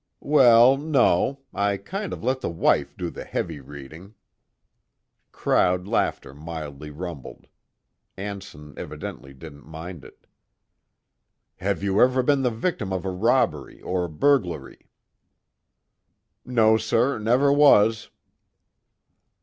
"Well, 0.23 0.77
no, 0.77 1.41
I 1.53 1.77
kind 1.77 2.11
of 2.11 2.23
let 2.23 2.41
the 2.41 2.49
wife 2.49 2.97
do 2.97 3.11
the 3.11 3.23
heavy 3.23 3.59
reading." 3.59 4.15
Crowd 5.31 5.87
laughter 5.87 6.33
mildly 6.33 6.89
rumbled; 6.89 7.45
Anson 8.17 8.73
evidently 8.77 9.31
didn't 9.31 9.67
mind 9.67 10.03
it. 10.03 10.25
"Have 11.57 11.83
you 11.83 12.01
ever 12.01 12.23
been 12.23 12.41
the 12.41 12.49
victim 12.49 12.91
of 12.91 13.05
a 13.05 13.11
robbery 13.11 13.79
or 13.83 14.07
burglary?" 14.07 14.89
"No, 16.43 16.77
sir, 16.77 17.19
never 17.19 17.53
was." 17.53 18.09